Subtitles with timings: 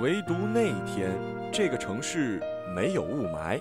[0.00, 1.10] 唯独那天，
[1.52, 2.40] 这个城市
[2.72, 3.60] 没有雾霾。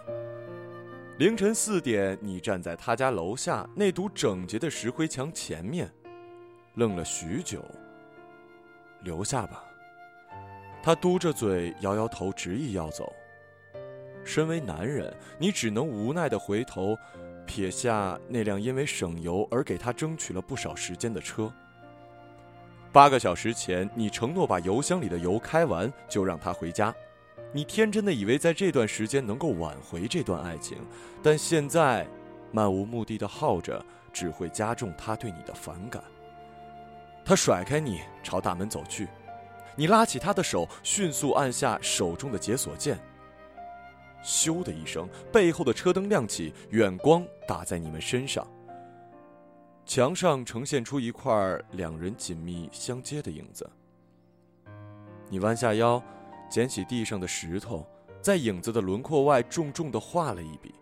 [1.18, 5.92] 凌晨四点，你站在他家楼下那堵整洁的石灰墙前面，
[6.76, 7.66] 愣了许久。
[9.02, 9.64] 留下吧。
[10.84, 13.12] 他嘟着嘴，摇摇头，执意要走。
[14.24, 16.96] 身为男人，你只能无奈地回头，
[17.48, 21.52] 撇下那辆因为省油而给他争取了不少时间的车。
[22.92, 26.94] 八个小时前，你承诺把油箱里的油开完就让他回家，
[27.52, 30.78] 你天真的以为在这段时间能够挽回这段爱情，
[31.22, 32.08] 但现在，
[32.52, 36.04] 漫无目的的耗着只会加重他对你的反感。
[37.24, 39.08] 他甩开你，朝大门走去，
[39.76, 42.98] 你拉起他的手，迅速按下手中的解锁键。
[44.24, 48.48] 咻的一声，背后的车灯亮起，远光打在你们身上。
[49.88, 53.68] 墙上呈现出一块两人紧密相接的影子。
[55.30, 56.04] 你弯下腰，
[56.50, 57.88] 捡起地上的石头，
[58.22, 60.76] 在影子的轮廓外重重地画了一笔。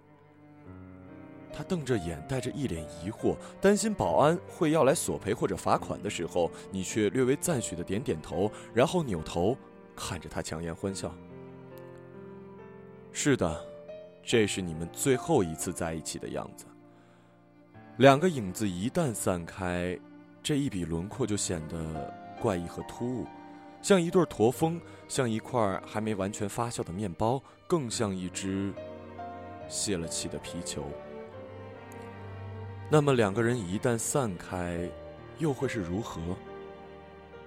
[1.53, 9.55] 他瞪着眼，带着一脸疑惑，担心保安会要来索赔或者罚款的时候，你却略微赞许的点点头，然后扭头
[9.95, 11.13] 看着他强颜欢笑。
[13.11, 13.63] 是的，
[14.23, 16.65] 这是你们最后一次在一起的样子。
[17.97, 19.97] 两个影子一旦散开，
[20.43, 23.25] 这一笔轮廓就显得怪异和突兀，
[23.81, 28.73] 像一对驼峰，像一块还没完全发酵的面包，更像一只
[29.69, 30.83] 泄了气的皮球。
[32.89, 34.89] 那么两个人一旦散开，
[35.37, 36.19] 又会是如何？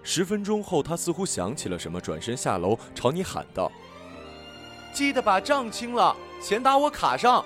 [0.03, 3.71] 十分钟后，他似乎想起了什么，转身下楼，朝你喊道
[4.95, 7.45] ：“记得把账清了，钱打我卡上。”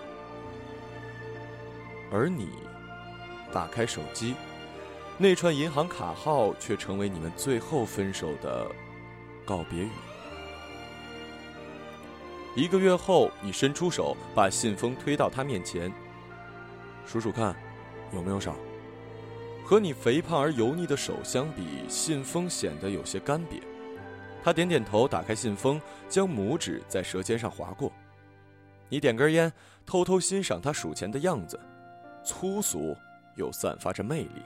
[2.13, 2.62] 而你。
[3.53, 4.35] 打开手机，
[5.19, 8.67] 那串银行卡号却成为你们最后分手的
[9.45, 9.91] 告别语。
[12.57, 15.93] 一个月后，你伸出手，把信封推到他面前，
[17.07, 17.55] 数数看，
[18.13, 18.55] 有没有少？
[19.65, 23.63] 和你肥胖而油腻的手相比，信封显得有些干瘪。
[24.45, 27.91] 他点点头，打开信封，将拇指在舌尖上划过。
[28.89, 29.51] 你点根烟，
[29.87, 31.59] 偷偷欣赏他数钱的样子，
[32.25, 32.95] 粗俗。
[33.37, 34.43] 又散发着魅力，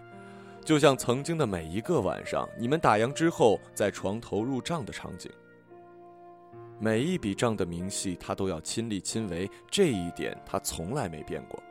[0.64, 5.30] 就像曾经的每一个晚上，你们打烊之后在床头入账的场景。
[6.78, 11.62] 每一笔账的明细，他都要亲力亲为，这一点他从来没变过。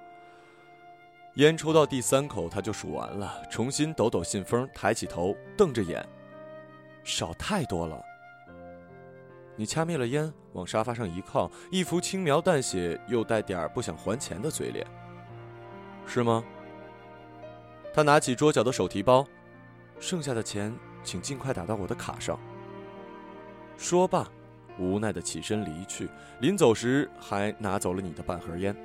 [1.35, 6.03] 烟抽到第三口，他就数完了，重新抖抖信封，抬起头，瞪着眼，
[7.03, 8.01] 少太多了。
[9.57, 14.87] 你掐灭了烟，往沙发上一靠，一副轻描淡写又带点不想还钱的嘴脸，
[16.07, 16.43] 是吗？
[17.95, 19.25] 他拿起桌角的手提包，
[20.01, 22.37] 剩下的钱请尽快打到我的卡上。
[23.77, 24.27] 说罢，
[24.77, 26.09] 无奈的起身离去，
[26.41, 28.75] 临走时还拿走了你的半盒烟。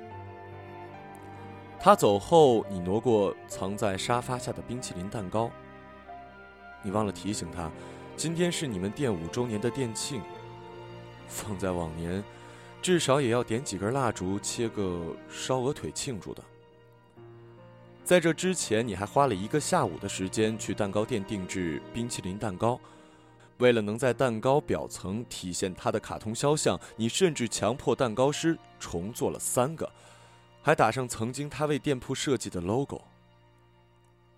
[1.77, 5.51] 他走后，你挪过藏在沙发下的冰淇淋蛋糕。
[6.81, 7.69] 你忘了提醒他，
[8.15, 10.21] 今天是你们店五周年的店庆。
[11.27, 12.23] 放在往年，
[12.81, 16.41] 至少也要点几根蜡烛，切个烧鹅腿庆祝的。
[18.11, 22.77] 在这之前，你还花了一个下午的时间去蛋糕店定制冰淇淋蛋糕。
[23.59, 29.89] 为了能在蛋糕表层体现它的卡通肖像，你甚至强迫蛋糕师重做了三个，
[30.61, 33.01] 还打上曾经他为店铺设计的 logo。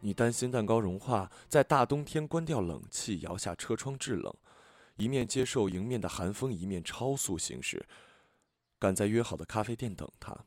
[0.01, 4.31] 你担心蛋糕融化，在大冬天关掉冷气，摇下车窗制冷，
[4.97, 7.83] 一面接受迎面的寒风，一面超速行驶，
[8.77, 10.37] 赶在约好的咖啡店等他。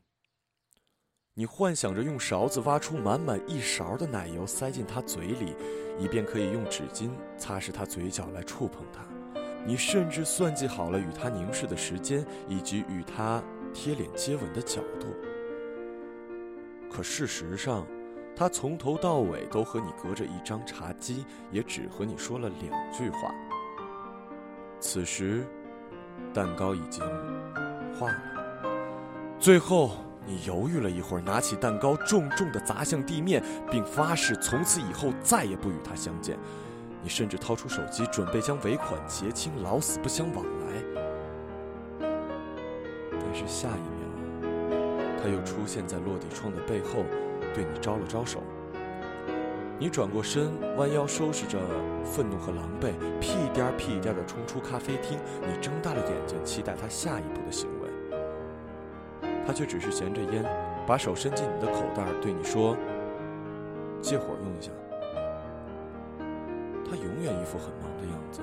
[1.39, 5.55] 你幻想着用勺子挖出满满一勺的奶油塞进他嘴里，
[5.99, 9.03] 以便可以用纸巾擦拭他嘴角来触碰他。
[9.67, 13.43] 你甚至算计好了与他凝视的时间，以及与他
[13.75, 15.09] 贴脸接吻的角度。
[16.91, 17.87] 可事实上，
[18.35, 23.31] 他从头到尾都和你隔着一张茶几，也只和你说了两句话。
[24.81, 25.44] 此时，
[26.32, 27.05] 蛋糕已经
[27.94, 28.23] 化了。
[29.39, 29.99] 最后。
[30.26, 33.40] 你犹豫了一会儿，拿起蛋糕，重重地砸向地面，
[33.70, 36.37] 并发誓从此以后再也不与他相见。
[37.00, 42.08] 你甚至掏出手机，准备将尾款结清，老死不相往来。
[43.12, 44.50] 但是下一秒，
[45.23, 47.05] 他又出现在落地窗的背后，
[47.55, 48.43] 对你招了招手。
[49.79, 51.58] 你转过身，弯腰收拾着
[52.02, 55.19] 愤怒和狼狈，屁颠儿屁颠儿地冲出咖啡厅。
[55.43, 57.75] 你睁大了眼睛，期待他下一步的行动。
[59.46, 60.44] 他却只是衔着烟，
[60.87, 62.76] 把手伸进你的口袋，对你说
[64.02, 64.72] ：“借火用一下。”
[66.88, 68.40] 他永远一副很忙的样子，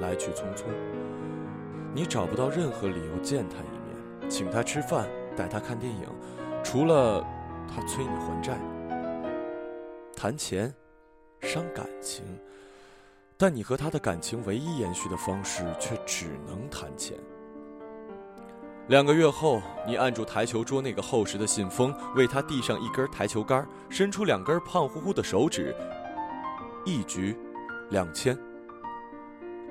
[0.00, 0.64] 来去匆匆，
[1.94, 6.06] 你找不到任何理由见他一面，请他吃饭，带他看电影，
[6.62, 7.24] 除了
[7.68, 8.58] 他催你还债、
[10.16, 10.72] 谈钱、
[11.40, 12.24] 伤感情，
[13.36, 17.16] 但你和他的感情唯一延续的方式却只能谈钱。
[18.88, 25.74] 两个月后，你按住台球桌那个厚实的信封，为他递上一根台球杆，伸出两根胖乎乎的手指，
[26.84, 27.34] 一局，
[27.90, 28.36] 两千。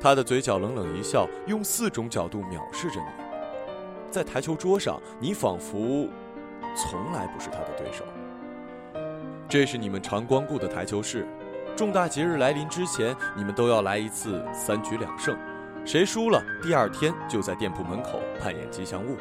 [0.02, 3.06] 他的嘴角冷冷一笑，用四种角度藐视着你。
[4.10, 6.10] 在台球桌上，你仿佛
[6.76, 8.04] 从来不是他的对手。
[9.48, 11.28] 这是你们常光顾的台球室，
[11.76, 15.38] 重大节日来临之前，你们都要来一次三局两胜。
[15.86, 19.18] 谁输了，第二天就在店铺门口扮演吉祥物。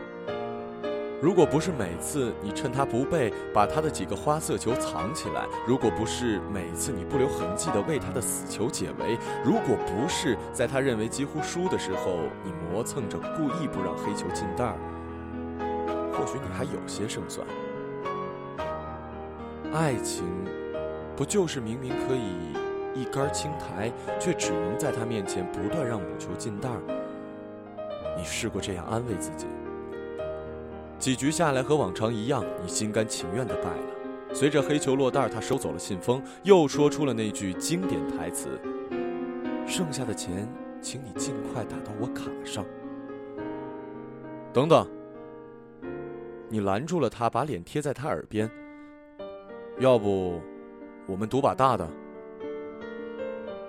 [1.20, 14.79] 如果不是每次你趁他不备把他的几个花色球藏起来，如果不是每次你不留痕迹地为他的死球解围，如果不是在他认为几乎输的时候你磨蹭着故意不让黑球进袋儿，
[16.12, 17.44] 或许你还有些胜算。
[19.73, 20.25] 爱情，
[21.17, 22.62] 不就是明明可以？
[23.12, 26.81] 杆青苔，却只能在他面前不断让母球进袋儿。
[28.17, 29.47] 你试过这样安慰自己？
[30.99, 34.35] 几局下来和往常一样，你心甘情愿地败了。
[34.35, 38.59] 随着黑球落袋，他收走了信封，又说出了那句经典台词
[39.67, 40.49] ：“剩下的钱，
[40.81, 42.64] 请你尽快打到我卡上。”
[44.55, 44.87] 等等，
[46.49, 48.50] 你拦住了他，把脸贴在他耳边。
[49.79, 50.41] 要不，
[51.06, 51.88] 我们赌把大的？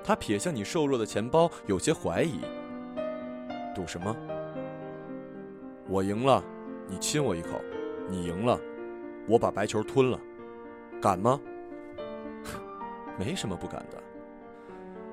[0.04, 2.40] 他瞥向你瘦弱的钱包，有些怀疑。
[3.74, 4.16] 赌什么？
[5.88, 6.44] 我赢了，
[6.88, 7.60] 你亲我一口；
[8.10, 8.60] 你赢了，
[9.28, 10.20] 我把白球吞了。
[11.02, 11.40] 敢吗？
[13.18, 14.02] 没什么不敢的。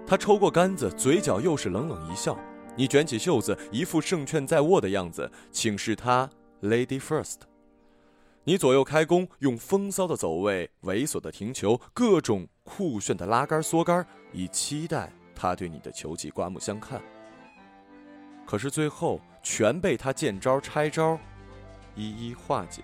[0.07, 2.37] 他抽过杆子，嘴角又是冷冷一笑。
[2.77, 6.29] 你卷起袖子，一副胜券在握的样子，请示他
[6.63, 7.50] ，Lady First。
[8.45, 17.03] 你左右开弓，用风骚的走位，猥琐的停球，各种酷炫的拉杆缩杆，以期待他对你的球技刮目相看。
[18.47, 21.19] 可是最后全被他见招拆招，
[21.95, 22.81] 一一化解。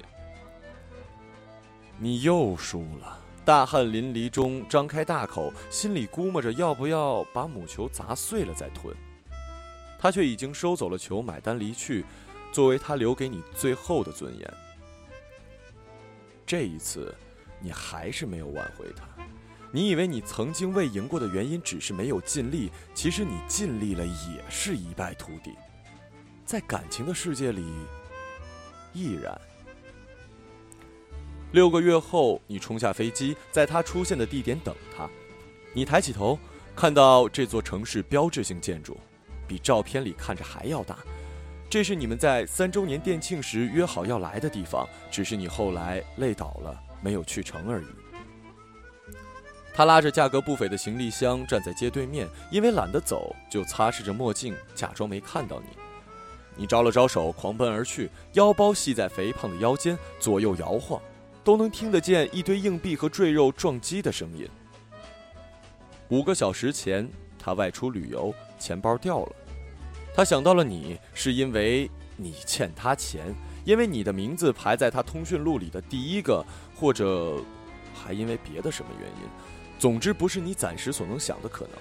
[1.98, 8.94] 你又输了，大汗淋漓中张开大口，心里估摸着要不要把母球砸碎了再吞。
[9.98, 12.04] 他却已经收走了球，买单离去，
[12.52, 14.54] 作为他留给你最后的尊严。
[16.46, 17.12] 这一次，
[17.60, 19.04] 你还是没有挽回他。
[19.72, 25.52] 你以为你曾经未赢过的原因只是没有尽力，其实你尽力了也是一败涂地。
[26.44, 27.66] 在感情的世界里，
[28.92, 29.38] 亦然。
[31.50, 35.10] 六个月后，你冲下飞机，在他出现的地点等他。
[35.74, 36.38] 你抬起头，
[36.76, 38.96] 看到这座城市标志性建筑，
[39.48, 40.98] 比照片里看着还要大。
[41.76, 47.86] 这是你们在三周年店庆时约好要来的地方，只是你后来累倒了，没有去成而已。
[49.74, 55.66] 他拉着价格不菲的行李箱站在街对面，因为懒得走，就擦拭着墨镜，假装没看到你。
[56.56, 60.98] 你招了招手，狂奔而去，腰包系在肥胖的腰间，左右摇晃，
[61.44, 64.48] 都能听得见一堆硬币和赘肉撞击的声音。
[66.08, 67.06] 五个小时前，
[67.38, 69.32] 他外出旅游，钱包掉了。
[70.16, 73.34] 他想到了你，是因为你欠他钱，
[73.66, 76.42] 因为你的名字排在他通讯录里的第一个，
[76.74, 77.36] 或者
[77.94, 79.28] 还因为别的什么原因。
[79.78, 81.74] 总之，不是你暂时所能想的可能。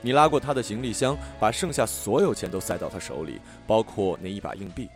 [0.00, 4.88] 你拉过他的行李箱，把剩下所有钱都塞到他手里，包括那一把硬币。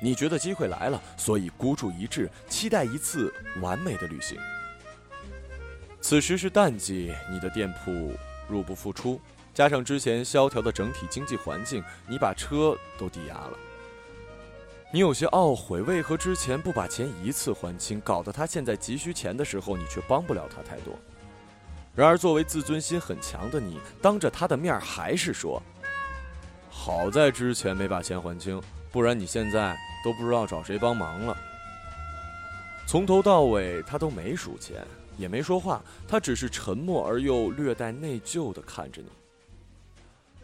[0.00, 4.38] 你觉得机会来了，所以孤注一掷，期待一次完美的旅行。
[6.00, 8.12] 此时是淡季，你的店铺
[8.48, 9.20] 入不敷出。
[9.58, 13.58] 加上之前萧条的整体经济环境，你把车都抵押了。
[14.92, 20.96] 你有些懊悔，为何之前不把钱一次还清，搞得他现在急需钱的时候，你却帮不了他太多。
[21.92, 25.60] 然而，作为自尊心很强的你，当着他的面还是说
[26.70, 28.62] ：“好在之前没把钱还清，
[28.92, 31.36] 不然你现在都不知道找谁帮忙了。”
[32.86, 34.86] 从头到尾，他都没数钱，
[35.16, 39.08] 也没说话，他只是沉默而又略带内疚地看着你。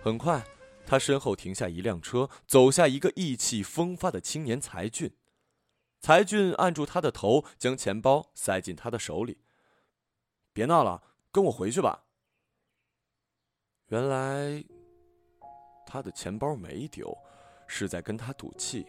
[0.04, 0.44] 很快，
[0.84, 5.10] 他身后停下一辆车，走下一个意气风发的青年才俊。
[5.98, 9.38] 才俊按住他的头，将钱包塞进他的手里。
[10.52, 12.04] 别闹了，跟我回去吧。
[13.86, 14.62] 原来，
[15.86, 17.16] 他的钱包没丢，
[17.66, 18.86] 是在跟他赌气。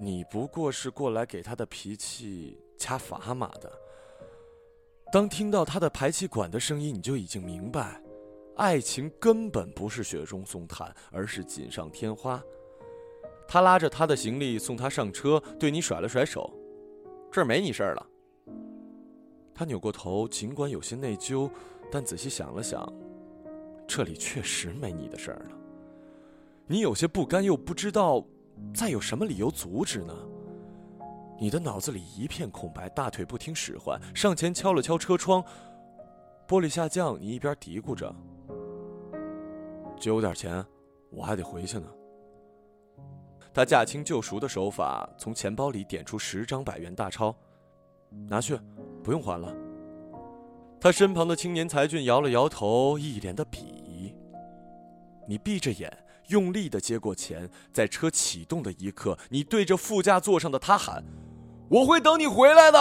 [0.00, 3.72] 你不过是过来给他的脾气加砝码的。
[5.12, 8.02] 当听到他的排气管的声音，你就已经明白。
[8.60, 12.42] 爱情根本不是雪中送炭，而是锦上添花。
[13.48, 16.52] 他拉着他的行李送他上车，对你甩了甩手
[17.32, 18.06] ：“这儿没你事儿了。”
[19.54, 21.50] 他扭过头，尽管有些内疚，
[21.90, 22.86] 但仔细想了想，
[23.88, 25.56] 这里确实没你的事儿了。
[26.66, 28.22] 你有些不甘，又不知道
[28.74, 30.14] 再有什么理由阻止呢？
[31.40, 35.42] 你的脑子里一片空白，大腿不听使唤，上前敲了敲车窗，
[36.46, 37.18] 玻璃下降。
[37.18, 38.14] 你一边嘀咕着
[40.00, 40.64] ：“借我点钱，
[41.10, 41.86] 我还得回去呢。”
[43.54, 47.32] 他驾轻就熟的手法，从钱包里点出十张百元大钞，
[48.28, 48.58] 拿去，
[49.04, 49.54] 不用还了。
[50.80, 54.14] 他身旁的青年才俊摇了摇头，一脸的鄙夷。
[55.28, 55.96] 你闭着眼。
[56.28, 61.02] 用力的接过钱，在车启动的一刻，你对着副驾座上的他喊
[61.68, 62.78] ：“我会等你回来的。”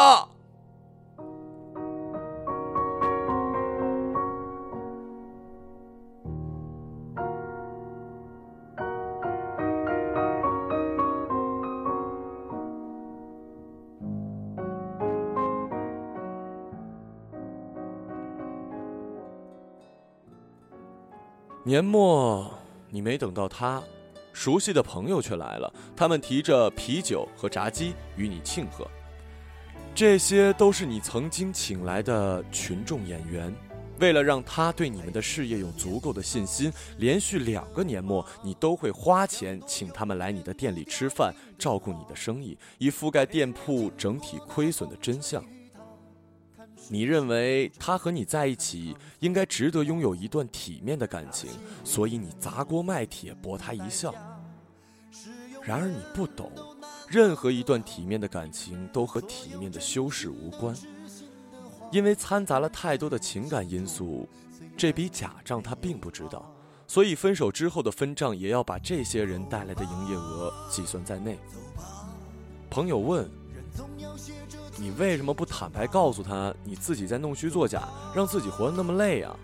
[21.70, 22.52] 年末。
[22.90, 23.80] 你没等到他，
[24.34, 25.72] 熟悉的朋友却来了。
[25.96, 28.90] 他们提着啤酒和炸鸡与你庆贺。
[29.94, 33.54] 这些都是你曾经请来的群众演员。
[34.00, 45.46] 为了让他对你们的事业有足够的信心，连续两个年末，你都会花钱请他们来你的店里吃饭，照顾你的生意，以覆盖店铺整体亏损的真相。
[46.92, 51.48] 你认为他和你在一起应该值得拥有一段体面的感情，
[51.84, 54.12] 所以你砸锅卖铁博他一笑。
[55.62, 56.52] 然而你不懂，
[57.08, 60.76] 任何一段体面的感情都和体面的修饰无关，
[61.92, 64.28] 因为掺杂了太多的情感因素。
[64.76, 66.52] 这笔假账他并不知道，
[66.88, 71.38] 所以分手之后的分账也要把这些人带来的营业额计算在内。
[72.68, 73.39] 朋友问。
[74.80, 77.84] 你为什么不坦白告诉他你自己在弄虚作假，
[78.16, 79.36] 让自己活得那么累啊？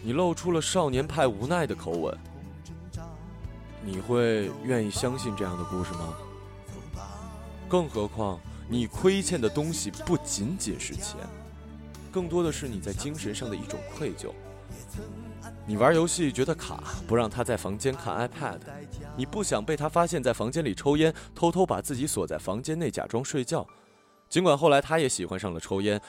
[0.00, 2.16] 你露出了少年派无奈的口吻。
[3.82, 6.14] 你会愿意相信这样的故事吗？
[7.68, 8.38] 更何况，
[8.68, 11.16] 你亏欠的东西不仅仅是钱，
[12.12, 14.30] 更多的是你在精神上的一种愧疚。
[15.66, 18.58] 你玩游戏觉得卡，不让他在房间看 iPad，
[19.16, 23.66] 你不想被他发现在房间里抽烟，偷偷把自己锁在房间内假装睡觉。
[24.28, 26.00] 尽管后来他也喜欢上了抽烟，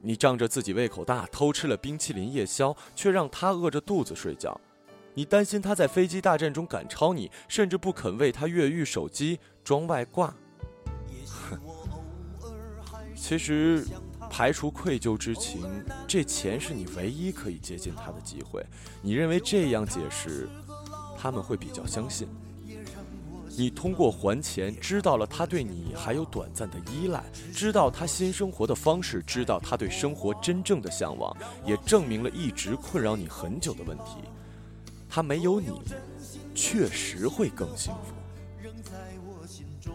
[0.00, 4.58] 你仗着自己胃口大，偷吃了冰淇淋夜宵，却让他饿着肚子睡觉。
[5.12, 10.34] 你担心他在飞机大战中赶超你，甚至不肯为他越狱手机装外挂。
[13.14, 13.84] 其实，
[14.30, 15.62] 排除愧疚之情，
[16.08, 18.64] 这钱是你唯一可以接近他的机会。
[19.02, 20.48] 你认为这样解释，
[21.18, 22.26] 他们会比较相信？
[23.60, 31.36] 你通过还钱知道了他对你还有短暂的依赖，知道他新生活的方式，知道他对生活真正的向往，
[31.66, 34.14] 也证明了一直困扰你很久的问题：
[35.10, 35.82] 他没有你，
[36.54, 38.14] 确实会更幸福。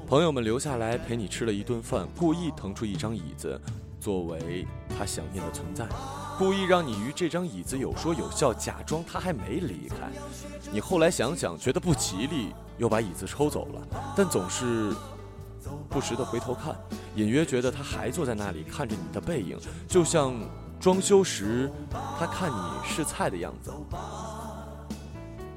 [0.05, 3.59] 朋友们留下来陪你吃了一顿饭，故意腾出一张椅子，
[3.99, 5.87] 作为他想念的存在。
[6.37, 10.11] 故意让你与这张椅子有说有笑，假装他还没离开。
[10.71, 13.87] 你后来想想，觉得不吉利，又把椅子抽走了。
[14.17, 14.93] 但总是
[15.89, 16.75] 不时的回头看，
[17.15, 20.33] 隐约觉得他还坐在那里看着你的背影，就像
[20.77, 21.71] 装修时
[22.19, 23.71] 他看你试菜的样子。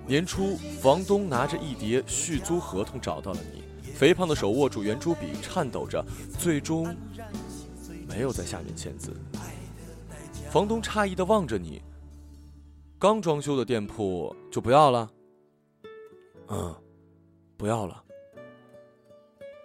[0.06, 6.04] 年初，房东拿着一叠续租合同找到了你，肥胖的手握住圆珠笔，颤抖着，
[6.38, 6.94] 最终
[8.08, 9.12] 没有在下面签字。
[10.50, 11.82] 房东诧异的望着你。
[12.98, 15.10] 刚装修的店铺就不要了。
[16.48, 16.74] 嗯，
[17.56, 18.02] 不要了。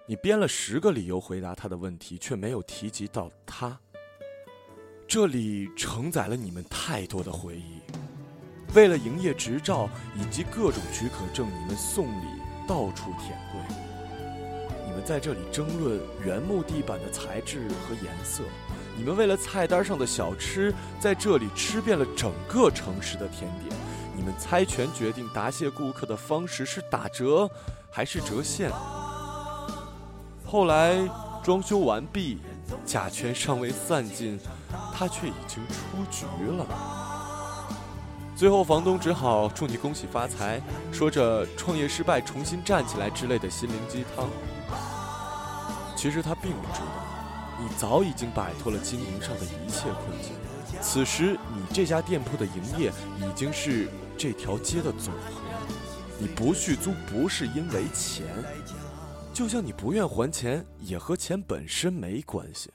[0.06, 3.80] 你编了十个理由回答他的问题，却没有提及到他。
[5.08, 7.80] 这里承载了你们太多的回忆。
[8.76, 9.88] 为了营业执照
[10.20, 12.26] 以及各种许可证，你们送礼
[12.68, 13.76] 到处舔跪。
[14.86, 18.44] 你们在这里争论原木地板的材质和颜色。
[18.96, 23.76] 你们为了菜单上的小吃，在这里吃遍了整个城市的甜点。
[24.16, 27.50] 你们猜拳决定答谢顾客的方式是打折
[27.92, 28.72] 还是折现。
[30.46, 30.96] 后来
[31.44, 32.38] 装修完毕，
[32.86, 34.40] 甲醛尚未散尽，
[34.94, 36.66] 他却已经出局了。
[38.36, 44.30] 最后房东只好祝你恭喜发财，说着创业失败重新站起来之类的心灵鸡汤。
[45.96, 47.13] 其实他并不知道。
[47.60, 50.34] 你早已经摆脱了经营上的一切困境，
[50.82, 55.42] 此时你这家店铺的营业已经是这条街的总和。
[56.20, 58.26] 你不续租不是因为钱，
[59.34, 62.72] 就像你不愿还钱，也和钱本身没关系。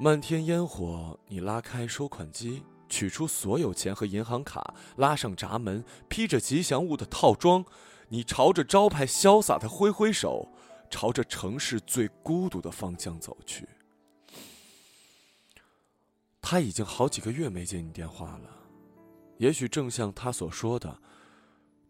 [0.00, 7.64] 漫天烟火，你拉开收款机，取出所有钱和银行卡，拉上闸门，披着吉祥物的套装，
[8.08, 10.48] 你朝着招牌潇洒的挥挥手，
[10.90, 13.68] 朝着城市最孤独的方向走去。
[16.40, 18.50] 他已经好几个月没接你电话了，
[19.36, 21.02] 也许正像他所说的。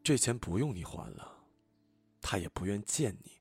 [0.03, 1.45] 这钱不用你还了，
[2.21, 3.33] 他也不愿见你，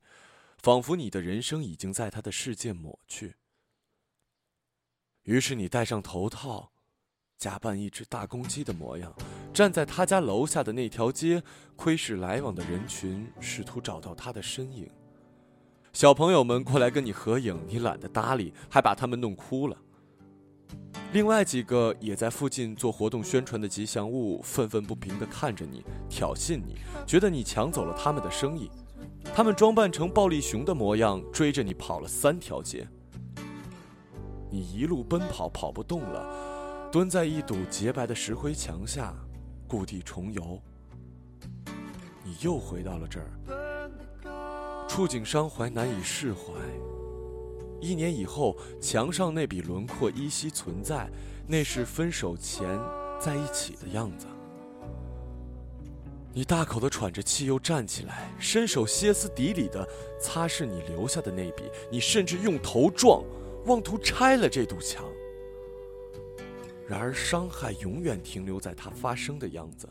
[0.58, 3.36] 仿佛你的人生已经在他的世界抹去。
[5.24, 6.72] 于是你戴上头套，
[7.38, 9.14] 假扮一只大公鸡的模样，
[9.54, 11.42] 站在他家楼下的那条街，
[11.76, 14.92] 窥视来往的人群，试图找到他的身影。
[15.98, 19.76] 小朋友们过来跟你合影，你懒得搭理，还把他们弄哭了。
[21.12, 26.76] 另外几个也在附近做活动宣传的吉祥物，愤愤不平地看着你，挑衅你，
[27.08, 28.70] 觉得你抢走了他们的生意。
[29.34, 32.88] 他们装扮成暴力熊的模样，追着你跑了三条街。
[34.52, 39.16] 你一路奔跑，跑不动了，蹲在一堵洁白的石灰墙下，
[39.68, 40.62] 故地重游。
[42.24, 43.32] 你又回到了这儿，
[44.88, 46.54] 触景伤怀，难以释怀。
[47.80, 51.08] 一年以后，墙上那笔轮廓依稀存在，
[51.46, 52.68] 那是分手前
[53.20, 54.26] 在一起的样子。
[56.34, 59.88] 你大口的喘着气，又站起来，伸手歇斯底里的
[60.20, 61.64] 擦拭你留下的那笔。
[61.92, 63.24] 你甚至用头撞，
[63.66, 65.04] 妄图拆了这堵墙。
[66.88, 69.88] 然而，伤害永远停留在它发生的样子。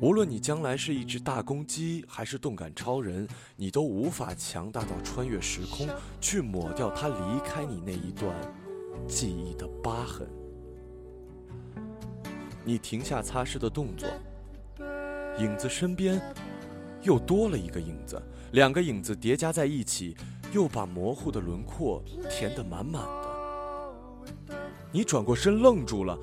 [0.00, 5.88] 无论你将来是一只大公鸡，还是动感超人，你都无法强大到穿越时空
[6.20, 8.34] 去抹掉他离开你那一段
[9.06, 10.28] 记忆的疤痕。
[12.64, 14.08] 你停下擦拭的动作，
[15.38, 16.20] 影子身边
[17.02, 18.20] 又多了一个影子，
[18.52, 20.16] 两个影子叠加在一起，
[20.52, 24.56] 又把模糊的轮廓填得满满的。
[24.90, 26.18] 你转过身，愣住了。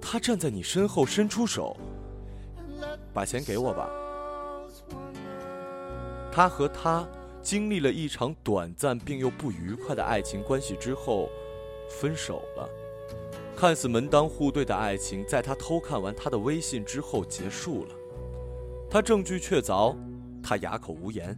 [0.00, 1.76] 他站在你身后，伸出手。
[3.18, 3.90] 把钱给我吧。
[6.30, 7.04] 他和她
[7.42, 11.28] 经历了一场短暂并又不愉快的爱情关系之后，
[11.90, 12.68] 分手了。
[13.56, 17.94] 看似门当户对的爱情，在他偷看完她的微信之后结束了。
[18.88, 19.96] 他证据确凿，
[20.40, 21.36] 他哑口无言。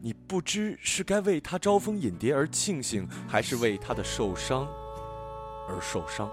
[0.00, 4.68] 你不知是该为他招蜂引蝶而庆幸，还是为他的受伤
[5.68, 6.30] 而受伤。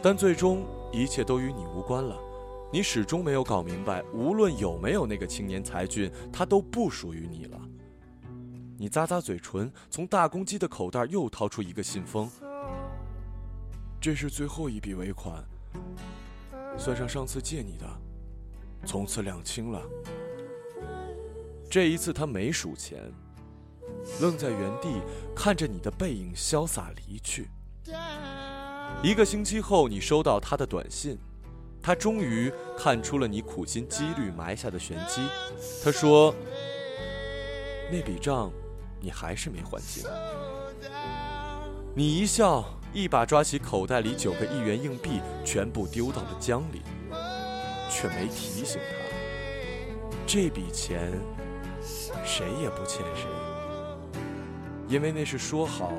[0.00, 2.16] 但最终，一切都与你无关了。
[2.70, 7.58] 你始终没有搞明白，无论有没有那个青年才俊，他都不属于你了。
[8.76, 12.30] 你咂咂嘴唇，从大公鸡的口袋又掏出一个信封。
[14.00, 15.42] 这是最后一笔尾款，
[16.76, 17.86] 算上上次借你的，
[18.84, 19.82] 从此两清了。
[21.70, 23.12] 这一次他没数钱，
[24.20, 25.00] 愣在原地
[25.34, 27.48] 看着你的背影潇洒离去。
[29.02, 31.18] 一个星期后，你收到他的短信。
[31.82, 35.26] 他终于看出了你苦心积虑埋下的玄机。
[35.82, 36.34] 他说
[37.90, 38.50] ：“那笔账，
[39.00, 40.04] 你还是没还清。”
[41.94, 46.82] 你一笑，一把抓起口袋里九个一元硬币，全部丢到了江里，
[47.90, 48.94] 却没提醒他，
[50.26, 51.12] 这笔钱
[52.24, 53.26] 谁也不欠谁，
[54.86, 55.92] 因为那是说好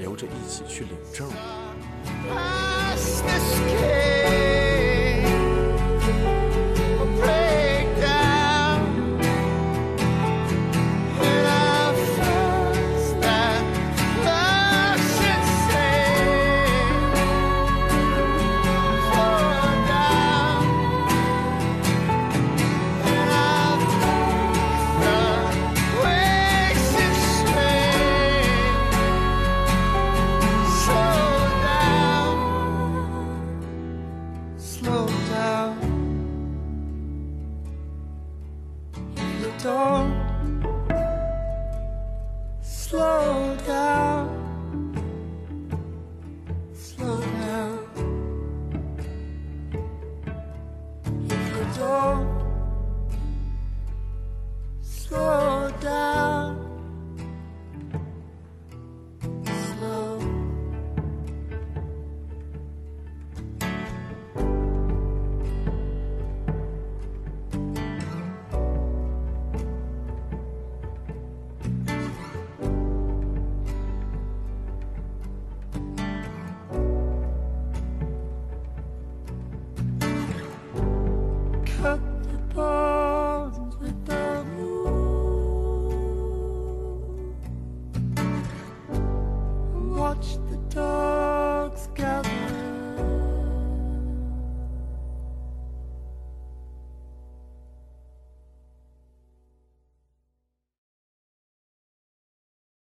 [0.00, 1.34] 留着一起去领证的。